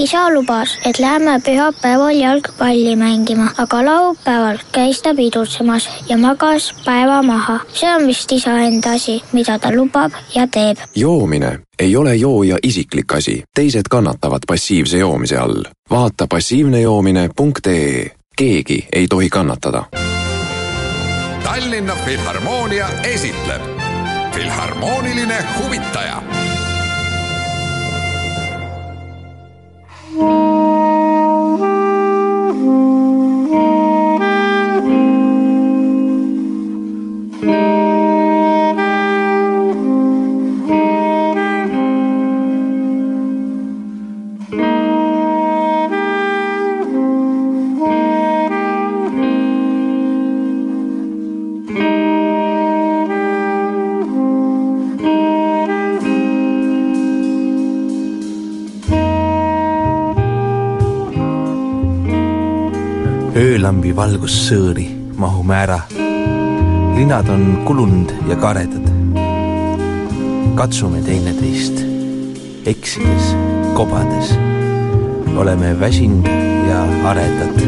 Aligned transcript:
isa 0.00 0.30
lubas, 0.34 0.78
et 0.84 0.98
lähme 0.98 1.40
pühapäeval 1.44 2.16
jalgpalli 2.16 2.96
mängima, 2.96 3.50
aga 3.58 3.84
laupäeval 3.84 4.58
käis 4.72 5.02
ta 5.02 5.14
pidutsemas 5.14 5.88
ja 6.08 6.18
magas 6.18 6.74
päeva 6.84 7.22
maha. 7.22 7.60
see 7.72 7.94
on 7.94 8.06
vist 8.06 8.32
isa 8.32 8.58
enda 8.58 8.92
asi, 8.92 9.22
mida 9.32 9.58
ta 9.58 9.72
lubab 9.76 10.12
ja 10.34 10.46
teeb. 10.46 10.78
joomine 10.94 11.58
ei 11.78 11.96
ole 11.96 12.16
jooja 12.16 12.58
isiklik 12.62 13.12
asi, 13.12 13.42
teised 13.54 13.88
kannatavad 13.90 14.42
passiivse 14.46 14.98
joomise 14.98 15.36
all. 15.36 15.64
vaata 15.90 16.26
passiivnejoomine.ee, 16.30 18.10
keegi 18.36 18.88
ei 18.92 19.06
tohi 19.08 19.28
kannatada. 19.28 19.84
Tallinna 21.42 21.96
Filharmoonia 22.04 22.88
esitleb 23.02 23.62
Filharmooniline 24.34 25.44
huvitaja 25.58 26.22
Mm-hmm. 30.12 30.49
Öölambi 63.60 63.90
valgussõõri 63.92 64.86
mahume 65.20 65.52
ära. 65.52 65.82
linad 66.96 67.28
on 67.28 67.42
kulunud 67.66 68.08
ja 68.28 68.36
karedad. 68.40 68.86
katsume 70.56 71.02
teineteist, 71.04 71.82
eksides, 72.64 73.34
kobades. 73.76 74.32
oleme 75.36 75.74
väsinud 75.80 76.24
ja 76.70 76.80
aredad 77.10 77.60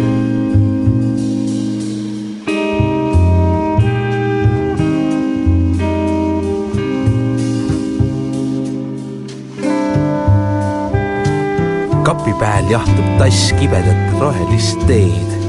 kapi 12.03 12.33
pääl 12.41 12.71
jahtub 12.71 13.19
tass 13.19 13.53
kibedat 13.61 14.21
rohelist 14.21 14.87
teed. 14.87 15.42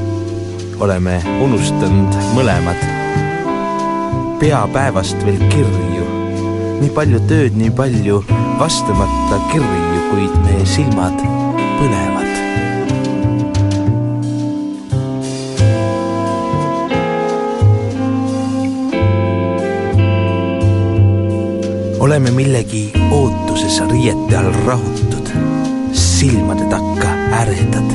Oleme 0.80 1.22
unustanud 1.40 2.16
mõlemad. 2.34 2.80
pea 4.40 4.64
päevast 4.72 5.16
veel 5.24 5.40
kirju, 5.52 6.06
nii 6.80 6.90
palju 6.94 7.20
tööd, 7.28 7.56
nii 7.56 7.70
palju 7.70 8.20
vastamata 8.58 9.38
kirju, 9.52 10.00
kuid 10.10 10.34
meie 10.44 10.66
silmad 10.66 11.20
põlevad. 11.78 12.32
oleme 22.04 22.30
millegi 22.30 22.90
ootuses 23.10 23.80
riiete 23.90 24.36
all 24.36 24.52
rahutud 24.66 25.30
silmade 25.92 26.66
takka 26.70 27.08
äredad. 27.40 27.88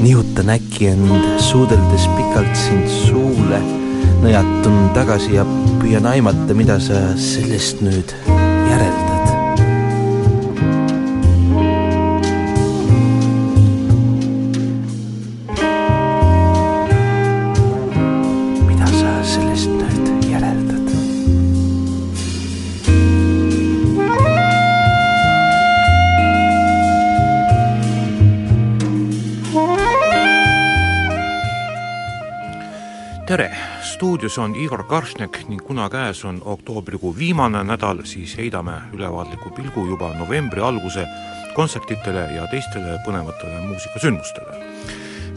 nihutan 0.00 0.50
äkki 0.50 0.63
end 0.82 1.40
suudeldes 1.42 2.06
pikalt 2.16 2.56
sind 2.58 2.90
suule, 2.90 3.60
nõjatun 4.24 4.90
tagasi 4.96 5.38
ja 5.38 5.46
püüan 5.80 6.06
aimata, 6.10 6.56
mida 6.56 6.80
sa 6.82 7.06
sellest 7.20 7.84
nüüd 7.84 8.16
järeldad. 8.26 9.13
Tere, 33.36 33.50
stuudios 33.82 34.38
on 34.38 34.52
Igor 34.54 34.84
Karšnek 34.86 35.40
ning 35.48 35.62
kuna 35.66 35.88
käes 35.90 36.20
on 36.24 36.36
oktoobrikuu 36.44 37.10
viimane 37.18 37.64
nädal, 37.66 38.04
siis 38.06 38.36
heidame 38.38 38.76
ülevaatliku 38.94 39.50
pilgu 39.56 39.86
juba 39.88 40.12
novembri 40.14 40.62
alguse 40.62 41.02
kontsertidele 41.56 42.28
ja 42.36 42.46
teistele 42.52 43.00
põnevatele 43.06 43.58
muusikasündmustele, 43.64 44.60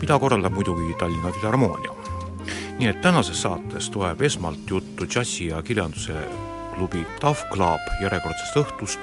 mida 0.01 0.19
korraldab 0.19 0.53
muidugi 0.53 0.93
Tallinna 0.99 1.31
Filharmoonia. 1.31 1.97
nii 2.77 2.87
et 2.87 3.01
tänases 3.01 3.41
saates 3.41 3.89
tuleb 3.89 4.21
esmalt 4.21 4.69
juttu 4.69 5.05
džässi 5.05 5.47
ja 5.47 5.61
kirjanduse 5.61 6.13
klubi 6.75 7.05
Tough 7.19 7.49
Club 7.49 7.81
järjekordsest 8.01 8.61
õhtust, 8.61 8.99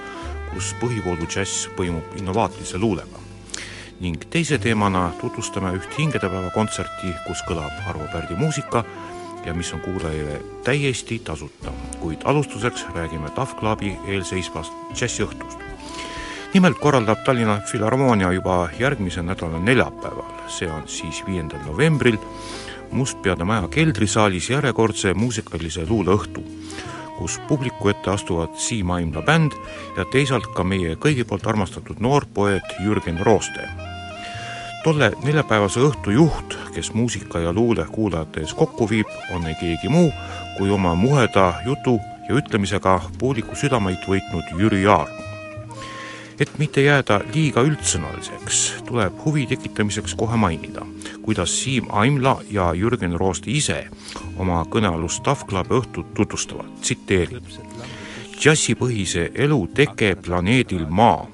kus 0.52 0.74
põhikoolu 0.78 1.26
džäss 1.26 1.66
põimub 1.74 2.14
innovaatilise 2.20 2.78
luulega 2.78 3.24
ning 4.00 4.24
teise 4.30 4.58
teemana 4.58 5.10
tutvustame 5.20 5.72
üht 5.78 5.98
hingedepäeva 5.98 6.50
kontserti, 6.54 7.12
kus 7.26 7.42
kõlab 7.48 7.74
Arvo 7.88 8.06
Pärdi 8.12 8.36
muusika 8.38 8.84
ja 9.44 9.54
mis 9.54 9.72
on 9.72 9.80
kuulajale 9.80 10.40
täiesti 10.64 11.18
tasuta, 11.18 11.72
kuid 12.00 12.24
alustuseks 12.24 12.86
räägime 12.94 13.30
Tough 13.30 13.56
Clubi 13.58 13.96
eelseisvast 14.08 14.72
džässiõhtust. 14.94 15.58
nimelt 16.54 16.78
korraldab 16.78 17.24
Tallinna 17.24 17.60
Filharmoonia 17.66 18.32
juba 18.32 18.68
järgmise 18.78 19.22
nädala 19.22 19.58
neljapäeval, 19.58 20.48
see 20.48 20.70
on 20.70 20.88
siis 20.88 21.22
viiendal 21.26 21.60
novembril, 21.66 22.18
Mustpeade 22.92 23.44
maja 23.44 23.68
keldrisaalis 23.68 24.50
järjekordse 24.50 25.14
muusikalise 25.14 25.86
luuleõhtu, 25.88 26.44
kus 27.18 27.40
publiku 27.48 27.88
ette 27.92 28.10
astuvad 28.10 28.54
Siim 28.58 28.90
Aimla 28.90 29.22
bänd 29.22 29.56
ja 29.96 30.04
teisalt 30.12 30.50
ka 30.54 30.64
meie 30.64 30.96
kõigi 30.96 31.24
poolt 31.24 31.46
armastatud 31.46 32.00
noor 32.00 32.26
poeet 32.34 32.78
Jürgen 32.84 33.20
Rooste 33.24 33.68
tolle 34.84 35.12
neljapäevase 35.24 35.80
õhtu 35.80 36.12
juht, 36.12 36.54
kes 36.74 36.90
muusika 36.92 37.40
ja 37.40 37.52
luule 37.56 37.86
kuulajate 37.88 38.42
ees 38.44 38.52
kokku 38.54 38.84
viib, 38.90 39.08
on 39.32 39.46
ei 39.48 39.56
keegi 39.56 39.88
muu 39.88 40.10
kui 40.58 40.70
oma 40.70 40.92
muheda 40.94 41.54
jutu 41.64 41.96
ja 42.28 42.36
ütlemisega 42.36 42.98
pooliku 43.18 43.56
südameid 43.56 44.04
võitnud 44.08 44.52
Jüri 44.60 44.84
Jaar. 44.84 45.08
Et 46.40 46.58
mitte 46.58 46.82
jääda 46.82 47.20
liiga 47.34 47.62
üldsõnaliseks, 47.62 48.62
tuleb 48.88 49.18
huvi 49.24 49.46
tekitamiseks 49.46 50.14
kohe 50.18 50.36
mainida, 50.36 50.86
kuidas 51.22 51.54
Siim 51.62 51.86
Aimla 51.90 52.40
ja 52.50 52.72
Jürgen 52.74 53.18
Rooste 53.18 53.50
ise 53.50 53.84
oma 54.36 54.64
kõnealust 54.70 55.22
Clubi 55.48 55.78
õhtut 55.80 56.14
tutvustavad, 56.14 56.70
tsiteerin. 56.80 57.42
džässipõhise 58.38 59.30
elu 59.34 59.66
teke 59.74 60.16
planeedil 60.16 60.86
Maa 60.88 61.26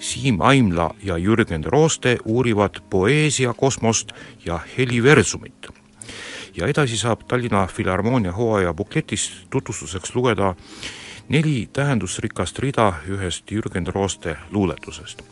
Siim 0.00 0.40
Aimla 0.40 0.94
ja 1.02 1.18
Jürgen 1.18 1.64
Rooste 1.64 2.16
uurivad 2.24 2.80
poeesia 2.90 3.54
kosmost 3.54 4.12
ja 4.44 4.60
heliversumit. 4.78 5.68
ja 6.56 6.66
edasi 6.66 6.96
saab 6.96 7.20
Tallinna 7.28 7.66
Filharmoonia 7.66 8.32
hooaja 8.32 8.74
bukletist 8.74 9.32
tutvustuseks 9.50 10.14
lugeda 10.14 10.54
neli 11.30 11.68
tähendusrikast 11.72 12.58
rida 12.58 12.92
ühest 13.08 13.50
Jürgen 13.50 13.86
Rooste 13.86 14.36
luuletusest. 14.50 15.22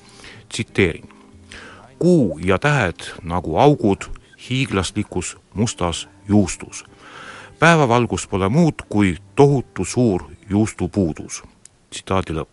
tsiteerin. 0.49 1.09
kuu 1.99 2.39
ja 2.39 2.59
tähed 2.59 3.01
nagu 3.23 3.57
augud 3.57 4.05
hiiglaslikus 4.51 5.39
mustas 5.55 6.09
juustus. 6.29 6.85
päevavalgus 7.59 8.27
pole 8.27 8.49
muud 8.49 8.75
kui 8.89 9.17
tohutu 9.35 9.85
suur 9.85 10.23
juustupuudus. 10.51 11.43
tsitaadi 11.91 12.33
lõpp 12.33 12.49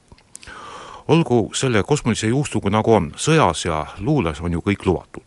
olgu 1.08 1.52
selle 1.54 1.84
kosmolise 1.84 2.28
juustuga 2.28 2.70
nagu 2.70 2.94
on, 2.94 3.12
sõjas 3.16 3.66
ja 3.66 3.86
luules 4.00 4.42
on 4.42 4.54
ju 4.54 4.60
kõik 4.60 4.86
lubatud. 4.86 5.24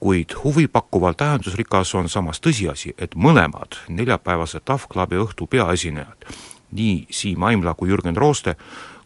kuid 0.00 0.34
huvipakkuval 0.44 1.12
tähendusrikas 1.12 1.94
on 1.94 2.08
samas 2.08 2.40
tõsiasi, 2.40 2.94
et 2.98 3.14
mõlemad 3.14 3.78
neljapäevase 3.88 4.60
Tough 4.60 4.88
Clubi 4.88 5.16
õhtu 5.16 5.46
peaesinejad, 5.46 6.26
nii 6.72 7.06
Siim 7.10 7.42
Aimla 7.42 7.74
kui 7.74 7.90
Jürgen 7.90 8.16
Rooste, 8.16 8.56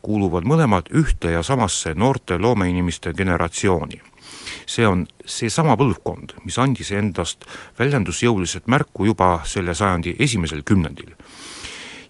kuuluvad 0.02 0.46
mõlemad 0.46 0.90
ühte 0.94 1.32
ja 1.34 1.42
samasse 1.42 1.94
noorte 1.94 2.38
loomeinimeste 2.38 3.12
generatsiooni. 3.12 4.00
see 4.66 4.86
on 4.86 5.06
seesama 5.24 5.76
põlvkond, 5.76 6.32
mis 6.44 6.58
andis 6.58 6.90
endast 6.92 7.44
väljendusjõuliselt 7.78 8.66
märku 8.66 9.04
juba 9.06 9.40
selle 9.44 9.74
sajandi 9.74 10.16
esimesel 10.18 10.62
kümnendil 10.62 11.14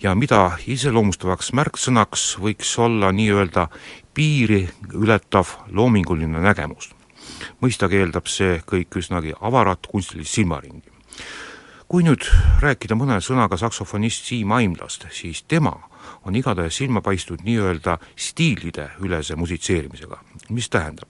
ja 0.02 0.14
mida 0.14 0.56
iseloomustavaks 0.66 1.52
märksõnaks 1.56 2.26
võiks 2.42 2.72
olla 2.80 3.12
nii-öelda 3.12 3.68
piiri 4.14 4.66
ületav 4.94 5.56
loominguline 5.72 6.40
nägemus. 6.40 6.92
mõistagi 7.60 7.98
eeldab 8.00 8.26
see 8.26 8.60
kõik 8.66 8.96
üsnagi 8.96 9.32
avarat 9.40 9.86
kunstilist 9.86 10.34
silmaringi. 10.34 10.90
Kui 11.88 12.02
nüüd 12.02 12.24
rääkida 12.62 12.96
mõne 12.98 13.18
sõnaga 13.22 13.58
saksofonist 13.60 14.26
Siim 14.26 14.52
Aimlast, 14.52 15.06
siis 15.14 15.44
tema 15.46 15.76
on 16.26 16.34
igatahes 16.34 16.80
silma 16.80 17.02
paistnud 17.02 17.44
nii-öelda 17.46 17.98
stiilide 18.18 18.88
ülese 19.06 19.36
musitseerimisega, 19.38 20.18
mis 20.50 20.68
tähendab, 20.70 21.08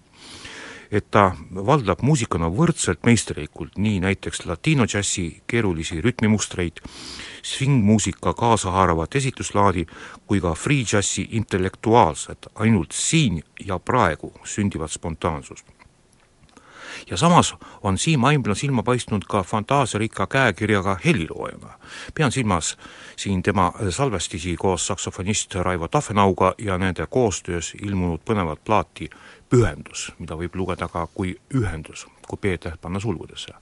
et 0.92 1.08
ta 1.10 1.30
valdab 1.50 2.02
muusikana 2.04 2.50
võrdselt 2.52 3.08
meisterlikult 3.08 3.78
nii 3.80 4.02
näiteks 4.04 4.44
latino 4.46 4.84
džässi 4.86 5.42
keerulisi 5.48 6.02
rütmimustreid, 6.04 6.82
svingmuusika 7.42 8.34
kaasahaaravat 8.36 9.16
esituslaadi 9.16 9.86
kui 10.26 10.44
ka 10.44 10.52
free 10.54 10.84
džässi 10.84 11.28
intellektuaalset, 11.40 12.52
ainult 12.54 12.92
siin 12.92 13.40
ja 13.64 13.78
praegu 13.78 14.34
sündivat 14.44 14.92
spontaansust 14.92 15.75
ja 17.10 17.16
samas 17.16 17.54
on 17.82 17.98
Siim 17.98 18.24
Aimbla 18.24 18.54
silma 18.54 18.82
paistnud 18.82 19.24
ka 19.28 19.42
fantaasiarikka 19.42 20.26
käekirjaga 20.26 20.96
heliloojana. 21.04 21.78
pean 22.14 22.32
silmas 22.32 22.76
siin 23.16 23.42
tema 23.42 23.72
salvestisi 23.90 24.56
koos 24.56 24.86
saksofonist 24.86 25.54
Raivo 25.54 25.88
Tafenauga 25.88 26.54
ja 26.58 26.78
nende 26.78 27.06
koostöös 27.06 27.74
ilmunud 27.82 28.20
põnevat 28.20 28.58
plaati 28.64 29.10
Pühendus, 29.48 30.12
mida 30.18 30.34
võib 30.34 30.54
lugeda 30.58 30.88
ka 30.88 31.06
kui 31.14 31.36
ühendus, 31.54 32.06
kui 32.26 32.38
P-täht 32.38 32.80
panna 32.80 33.00
sulgudesse. 33.00 33.52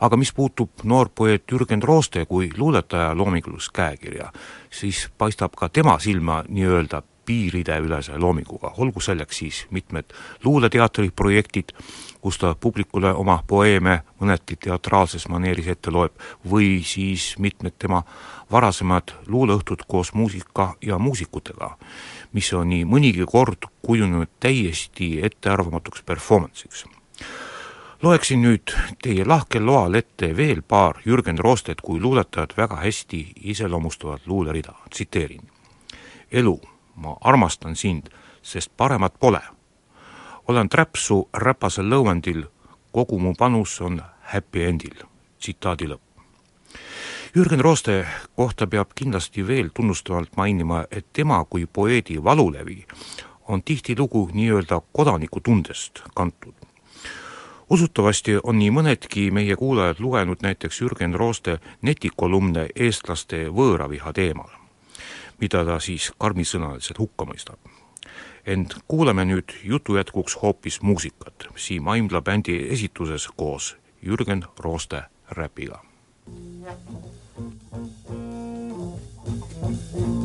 aga 0.00 0.16
mis 0.16 0.32
puutub 0.32 0.70
noorpoeet 0.84 1.52
Jürgen 1.52 1.82
Rooste 1.82 2.24
kui 2.26 2.50
luuletaja 2.56 3.14
loomingulist 3.14 3.72
käekirja, 3.72 4.32
siis 4.70 5.10
paistab 5.18 5.54
ka 5.56 5.68
tema 5.68 5.98
silma 5.98 6.44
nii-öelda 6.48 7.02
piirideülese 7.26 8.18
loominguga, 8.18 8.72
olgu 8.78 9.00
selleks 9.00 9.38
siis 9.38 9.66
mitmed 9.70 10.04
luuleteatri 10.44 11.10
projektid, 11.16 11.74
kus 12.22 12.38
ta 12.38 12.54
publikule 12.54 13.10
oma 13.12 13.40
poeeme 13.46 14.02
mõneti 14.20 14.56
teatraalses 14.56 15.26
maneeris 15.28 15.66
ette 15.74 15.90
loeb, 15.90 16.14
või 16.50 16.78
siis 16.86 17.32
mitmed 17.38 17.74
tema 17.78 18.02
varasemad 18.50 19.10
luuleõhtud 19.26 19.82
koos 19.88 20.12
muusika 20.14 20.74
ja 20.82 20.98
muusikutega, 20.98 21.76
mis 22.32 22.52
on 22.54 22.70
nii 22.70 22.84
mõnigi 22.86 23.26
kord 23.26 23.66
kujunenud 23.82 24.30
täiesti 24.40 25.18
ettearvamatuks 25.26 26.02
performance'iks. 26.02 26.84
loeksin 28.02 28.42
nüüd 28.42 28.70
teie 29.02 29.24
lahkel 29.24 29.66
loal 29.66 29.94
ette 29.94 30.36
veel 30.36 30.62
paar 30.62 31.02
Jürgen 31.06 31.38
Roostet 31.38 31.80
kui 31.80 32.00
luuletajat 32.00 32.56
väga 32.56 32.76
hästi 32.76 33.32
iseloomustavat 33.40 34.26
luulerida, 34.26 34.72
tsiteerin. 34.90 35.42
elu 36.32 36.60
ma 36.94 37.16
armastan 37.20 37.76
sind, 37.76 38.06
sest 38.42 38.70
paremat 38.76 39.14
pole. 39.20 39.40
Olen 40.48 40.68
träpsu 40.68 41.28
räpasel 41.34 41.88
lõuendil, 41.90 42.44
kogu 42.92 43.18
mu 43.18 43.34
panus 43.38 43.80
on 43.80 44.02
happy 44.32 44.64
endil. 44.64 44.94
tsitaadi 45.38 45.88
lõpp. 45.88 46.02
Jürgen 47.34 47.60
Rooste 47.60 48.06
kohta 48.36 48.66
peab 48.66 48.92
kindlasti 48.94 49.46
veel 49.46 49.70
tunnustavalt 49.74 50.36
mainima, 50.36 50.84
et 50.90 51.06
tema 51.12 51.44
kui 51.44 51.66
poeedi 51.66 52.24
valulevi 52.24 52.86
on 53.48 53.62
tihtilugu 53.62 54.30
nii-öelda 54.32 54.80
kodanikutundest 54.92 56.02
kantud. 56.14 56.54
usutavasti 57.70 58.38
on 58.42 58.58
nii 58.58 58.70
mõnedki 58.70 59.30
meie 59.30 59.56
kuulajad 59.56 59.96
lugenud 59.98 60.38
näiteks 60.42 60.80
Jürgen 60.80 61.14
Rooste 61.14 61.58
netikolumne 61.82 62.68
eestlaste 62.76 63.48
võõraviha 63.48 64.12
teemal 64.12 64.62
mida 65.42 65.64
ta 65.66 65.78
siis 65.82 66.12
karmisõnaliselt 66.18 66.98
hukka 67.02 67.26
mõistab. 67.26 67.58
Ent 68.46 68.74
kuulame 68.88 69.24
nüüd 69.24 69.54
jutu 69.64 69.96
jätkuks 69.96 70.36
hoopis 70.42 70.80
muusikat 70.82 71.48
Siim 71.56 71.88
Aimla 71.88 72.22
bändi 72.22 72.56
esituses 72.74 73.28
koos 73.36 73.76
Jürgen 74.02 74.44
Rooste 74.58 75.02
räpiga. 75.36 75.82
tere! 79.92 80.21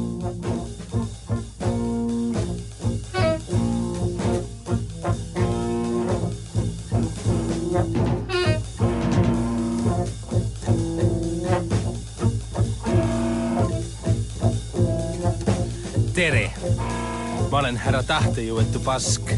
Ma 17.51 17.59
olen 17.61 17.77
härra 17.79 18.01
Tahtejõuetu 18.03 18.79
Pask, 18.83 19.29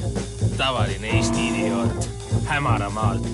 tavaline 0.58 1.12
Eesti 1.18 1.48
idioot 1.50 2.08
Hämaramaalt. 2.50 3.28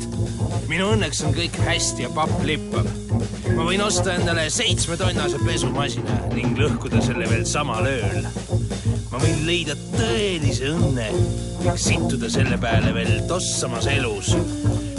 minu 0.67 0.89
õnneks 0.95 1.21
on 1.25 1.35
kõik 1.35 1.55
hästi 1.63 2.03
ja 2.03 2.09
papp 2.15 2.43
lippab. 2.43 2.87
ma 3.55 3.63
võin 3.67 3.83
osta 3.85 4.13
endale 4.15 4.49
seitsmetonnase 4.49 5.39
pesumasina 5.45 6.17
ning 6.33 6.59
lõhkuda 6.59 7.01
selle 7.05 7.29
veel 7.29 7.45
samal 7.45 7.87
ööl. 7.87 8.27
ma 9.11 9.21
võin 9.23 9.45
leida 9.47 9.77
tõelise 9.95 10.73
õnne 10.73 11.07
ning 11.63 11.77
sittuda 11.77 12.29
selle 12.29 12.57
peale 12.57 12.93
veel 12.93 13.21
tossamas 13.29 13.87
elus 13.87 14.35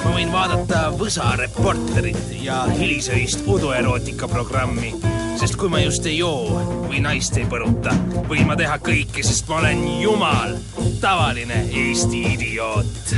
ma 0.05 0.15
võin 0.15 0.33
vaadata 0.33 0.89
Võsa 0.97 1.35
Reporterit 1.37 2.33
ja 2.41 2.65
hilisöist 2.79 3.45
uduerootika 3.47 4.29
programmi 4.29 4.95
sest 5.37 5.57
kui 5.61 5.69
ma 5.69 5.81
just 5.83 6.07
ei 6.09 6.17
joo 6.19 6.61
või 6.87 7.03
naist 7.05 7.37
ei 7.37 7.45
põruta, 7.49 7.93
võin 8.29 8.47
ma 8.49 8.57
teha 8.57 8.79
kõike, 8.81 9.25
sest 9.27 9.49
ma 9.51 9.61
olen 9.61 9.83
jumal, 10.01 10.57
tavaline 11.03 11.67
Eesti 11.69 12.23
idioot. 12.33 13.15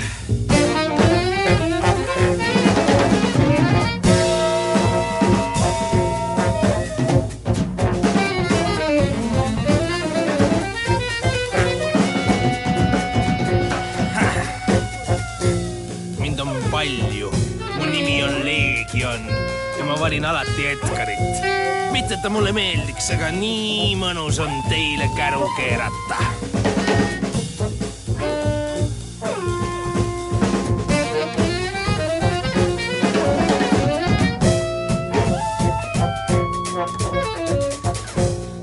mind 16.19 16.41
on 16.43 16.57
palju, 16.75 17.31
mu 17.79 17.87
nimi 17.87 18.23
on 18.27 18.43
Leegion 18.43 19.31
ja 19.79 19.85
ma 19.85 20.01
valin 20.01 20.25
alati 20.25 20.67
Edgarit 20.75 21.69
mitte, 21.93 22.15
et 22.15 22.23
ta 22.23 22.31
mulle 22.31 22.53
meeldiks, 22.55 23.09
aga 23.15 23.31
nii 23.35 23.95
mõnus 23.99 24.39
on 24.43 24.53
teile 24.69 25.09
käru 25.17 25.49
keerata. 25.57 26.19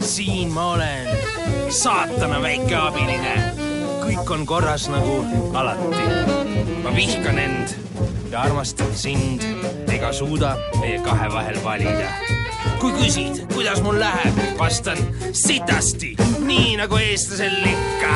siin 0.05 0.53
ma 0.55 0.71
olen, 0.73 1.09
saatana 1.69 2.39
väike 2.41 2.75
abiline. 2.79 3.35
kõik 4.05 4.31
on 4.31 4.45
korras 4.45 4.87
nagu 4.89 5.25
alati. 5.53 6.05
ma 6.83 6.95
vihkan 6.95 7.39
end 7.39 7.75
ja 8.35 8.41
armastan 8.41 8.95
sind 8.99 9.43
ega 9.87 10.09
suuda 10.13 10.57
meie 10.81 10.97
kahe 10.99 11.27
vahel 11.31 11.55
valida 11.63 12.09
kui 12.81 12.91
küsid, 12.97 13.37
kuidas 13.53 13.79
mul 13.85 13.95
läheb, 13.99 14.39
vastan 14.59 14.99
sitasti, 15.31 16.09
nii 16.43 16.73
nagu 16.75 16.99
eestlasel 16.99 17.55
ikka. 17.69 18.15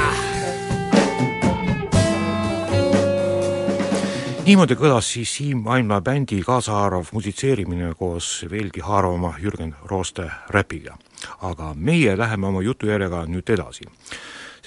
niimoodi 4.43 4.75
kõlas 4.75 5.13
siis 5.13 5.37
Siim 5.37 5.63
Aimla 5.71 6.01
bändi 6.01 6.41
kaasahaarav 6.43 7.13
musitseerimine 7.15 7.93
koos 7.95 8.45
veelgi 8.51 8.83
haaravama 8.83 9.37
Jürgen 9.39 9.75
Rooste 9.85 10.27
räpiga. 10.49 10.97
aga 11.41 11.71
meie 11.75 12.17
läheme 12.17 12.47
oma 12.47 12.61
jutujärjega 12.61 13.23
nüüd 13.25 13.55
edasi 13.55 13.87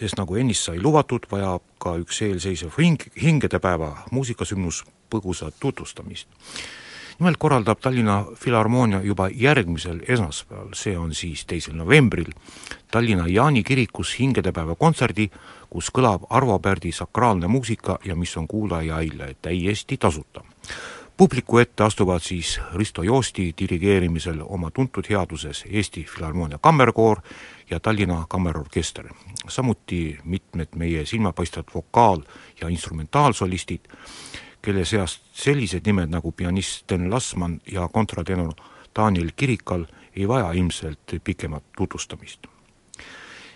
sest 0.02 0.18
nagu 0.18 0.36
ennist 0.36 0.66
sai 0.66 0.80
lubatud, 0.82 1.28
vajab 1.30 1.62
ka 1.82 1.96
üks 2.02 2.22
eelseisev 2.26 2.74
hing, 2.78 3.02
hingedepäeva 3.22 3.94
muusikasündmus 4.10 4.82
põgusat 5.12 5.60
tutvustamist 5.62 6.26
nimelt 7.22 7.38
korraldab 7.38 7.78
Tallinna 7.78 8.24
Filharmoonia 8.34 8.98
juba 9.02 9.28
järgmisel 9.30 10.00
esmaspäeval, 10.08 10.72
see 10.74 10.96
on 10.98 11.14
siis 11.14 11.44
teisel 11.46 11.76
novembril, 11.78 12.32
Tallinna 12.90 13.28
Jaani 13.28 13.62
kirikus 13.62 14.16
hingedepäeva 14.18 14.74
kontserdi, 14.74 15.28
kus 15.70 15.92
kõlab 15.94 16.26
Arvo 16.30 16.58
Pärdi 16.58 16.90
sakraalne 16.92 17.48
muusika 17.48 17.98
ja 18.04 18.16
mis 18.18 18.34
on 18.36 18.48
kuulajaile 18.48 19.36
täiesti 19.42 19.96
tasuta. 19.96 20.42
Publiku 21.22 21.58
ette 21.58 21.84
astuvad 21.84 22.20
siis 22.20 22.60
Risto 22.74 23.02
Joosti 23.02 23.54
dirigeerimisel 23.58 24.40
oma 24.42 24.70
tuntud 24.70 25.04
headuses 25.10 25.64
Eesti 25.70 26.04
Filharmoonia 26.04 26.58
Kammerkoor 26.58 27.20
ja 27.70 27.80
Tallinna 27.80 28.26
Kammerorkester. 28.28 29.08
samuti 29.48 30.18
mitmed 30.24 30.68
meie 30.76 31.06
silmapaistvad 31.06 31.64
vokaal- 31.74 32.26
ja 32.60 32.68
instrumentaalsolistid, 32.68 33.80
kelle 34.62 34.84
seast 34.84 35.22
sellised 35.32 35.80
nimed 35.86 36.08
nagu 36.08 36.32
pianist 36.32 36.70
Sten 36.70 37.10
Lasman 37.10 37.60
ja 37.72 37.88
kontratenor 37.88 38.52
Daniel 38.96 39.30
Kirikal 39.36 39.84
ei 40.16 40.28
vaja 40.28 40.52
ilmselt 40.52 41.14
pikemat 41.24 41.62
tutvustamist. 41.76 42.46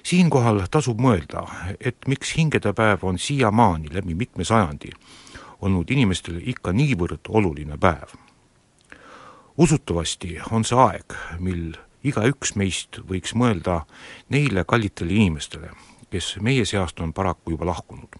siinkohal 0.02 0.62
tasub 0.70 1.00
mõelda, 1.00 1.46
et 1.80 1.96
miks 2.06 2.36
hingedepäev 2.36 2.98
on 3.02 3.18
siiamaani 3.18 3.88
läbi 3.92 4.14
mitme 4.14 4.44
sajandi 4.44 4.90
olnud 5.60 5.90
inimestele 5.90 6.40
ikka 6.44 6.72
niivõrd 6.72 7.28
oluline 7.28 7.78
päev. 7.78 8.14
usutavasti 9.56 10.38
on 10.50 10.64
see 10.64 10.78
aeg, 10.78 11.14
mil 11.38 11.76
igaüks 12.04 12.54
meist 12.56 13.00
võiks 13.08 13.34
mõelda 13.34 13.80
neile 14.28 14.64
kallitele 14.64 15.12
inimestele, 15.12 15.70
kes 16.10 16.36
meie 16.40 16.64
seast 16.64 17.00
on 17.00 17.12
paraku 17.12 17.56
juba 17.56 17.66
lahkunud, 17.66 18.18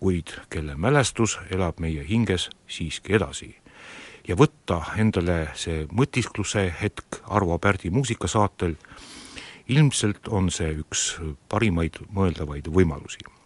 kuid 0.00 0.34
kelle 0.50 0.74
mälestus 0.76 1.38
elab 1.50 1.80
meie 1.80 2.04
hinges 2.08 2.50
siiski 2.66 3.14
edasi. 3.20 3.56
ja 4.28 4.36
võtta 4.36 4.82
endale 4.96 5.48
see 5.54 5.86
mõtiskluse 5.90 6.68
hetk 6.82 7.22
Arvo 7.26 7.58
Pärdi 7.58 7.90
muusikasaatel, 7.90 8.76
ilmselt 9.68 10.28
on 10.28 10.50
see 10.50 10.70
üks 10.82 11.18
parimaid 11.48 11.98
mõeldavaid 12.14 12.68
võimalusi 12.68 13.39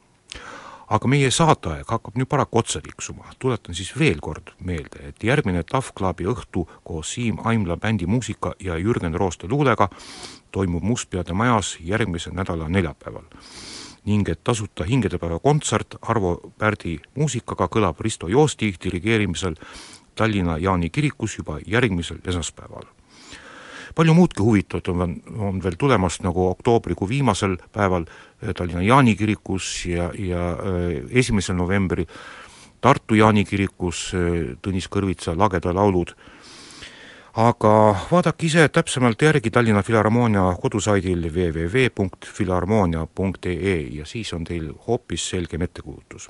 aga 0.89 1.09
meie 1.09 1.31
saateaeg 1.31 1.89
hakkab 1.89 2.19
nüüd 2.19 2.29
paraku 2.29 2.61
otsa 2.61 2.81
tiksuma, 2.85 3.31
tuletan 3.39 3.75
siis 3.75 3.93
veel 3.99 4.21
kord 4.21 4.53
meelde, 4.61 5.09
et 5.09 5.25
järgmine 5.25 5.63
Tough 5.65 5.95
Clubi 5.97 6.27
õhtu 6.29 6.67
koos 6.85 7.15
Siim 7.15 7.39
Aimla 7.45 7.77
bändi 7.77 8.07
muusika 8.07 8.55
ja 8.61 8.77
Jürgen 8.79 9.15
Rooste 9.15 9.49
luulega 9.49 9.89
toimub 10.53 10.83
Mustpeade 10.83 11.33
majas 11.33 11.77
järgmise 11.81 12.31
nädala 12.31 12.69
neljapäeval. 12.69 13.25
ning 14.05 14.29
et 14.29 14.45
tasuta 14.45 14.85
hingedepäeva 14.85 15.39
kontsert 15.39 15.95
Arvo 16.03 16.53
Pärdi 16.59 16.99
muusikaga 17.15 17.69
kõlab 17.69 18.01
Risto 18.01 18.29
Joosti 18.29 18.75
dirigeerimisel 18.85 19.55
Tallinna 20.15 20.59
Jaani 20.59 20.91
kirikus 20.91 21.39
juba 21.39 21.59
järgmisel 21.67 22.19
esmaspäeval 22.25 22.85
palju 23.95 24.15
muudki 24.15 24.43
huvitavat 24.43 24.89
on, 24.89 25.17
on 25.39 25.61
veel 25.63 25.77
tulemas, 25.79 26.19
nagu 26.25 26.49
oktoobrikuu 26.51 27.09
viimasel 27.09 27.57
päeval 27.73 28.07
eh, 28.07 28.55
Tallinna 28.55 28.83
Jaani 28.83 29.17
kirikus 29.17 29.87
ja, 29.87 30.11
ja 30.19 30.51
eh, 30.55 31.03
esimesel 31.23 31.57
novembril 31.57 32.07
Tartu 32.81 33.17
Jaani 33.17 33.45
kirikus 33.49 34.11
eh, 34.15 34.57
Tõnis 34.63 34.91
Kõrvitsa 34.93 35.37
lageda 35.39 35.75
laulud. 35.75 36.15
Aga 37.35 37.97
vaadake 38.11 38.47
ise 38.47 38.69
täpsemalt 38.69 39.23
järgi 39.23 39.51
Tallinna 39.51 39.83
Filharmoonia 39.83 40.57
kodusaidil 40.63 41.31
www.filharmoonia.ee 41.35 43.81
ja 43.91 44.07
siis 44.07 44.33
on 44.33 44.45
teil 44.45 44.73
hoopis 44.87 45.31
selgem 45.31 45.63
ettekujutus. 45.63 46.29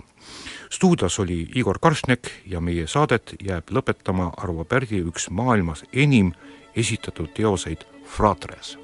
stuudios 0.70 1.18
oli 1.18 1.49
Igor 1.54 1.78
Karšnek 1.78 2.30
ja 2.46 2.61
meie 2.61 2.87
saadet 2.87 3.34
jääb 3.44 3.70
lõpetama 3.70 4.30
Arvo 4.37 4.64
Pärdi 4.64 5.04
üks 5.04 5.30
maailmas 5.30 5.84
enim 5.92 6.32
esitatud 6.76 7.28
teoseid 7.34 7.78
Fratres. 8.04 8.83